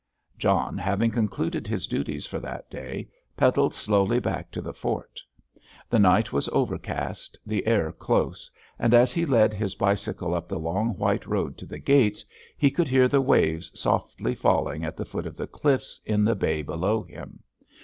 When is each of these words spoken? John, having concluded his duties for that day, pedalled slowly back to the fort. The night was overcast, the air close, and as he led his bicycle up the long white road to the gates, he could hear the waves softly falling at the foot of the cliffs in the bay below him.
John, 0.35 0.79
having 0.79 1.11
concluded 1.11 1.67
his 1.67 1.85
duties 1.85 2.25
for 2.25 2.39
that 2.39 2.71
day, 2.71 3.07
pedalled 3.37 3.75
slowly 3.75 4.19
back 4.19 4.49
to 4.49 4.59
the 4.59 4.73
fort. 4.73 5.21
The 5.91 5.99
night 5.99 6.33
was 6.33 6.49
overcast, 6.49 7.37
the 7.45 7.67
air 7.67 7.91
close, 7.91 8.49
and 8.79 8.95
as 8.95 9.11
he 9.13 9.27
led 9.27 9.53
his 9.53 9.75
bicycle 9.75 10.33
up 10.33 10.47
the 10.47 10.57
long 10.57 10.97
white 10.97 11.27
road 11.27 11.55
to 11.59 11.67
the 11.67 11.77
gates, 11.77 12.25
he 12.57 12.71
could 12.71 12.87
hear 12.87 13.07
the 13.07 13.21
waves 13.21 13.79
softly 13.79 14.33
falling 14.33 14.83
at 14.83 14.97
the 14.97 15.05
foot 15.05 15.27
of 15.27 15.37
the 15.37 15.45
cliffs 15.45 16.01
in 16.03 16.25
the 16.25 16.33
bay 16.33 16.63
below 16.63 17.03
him. 17.03 17.41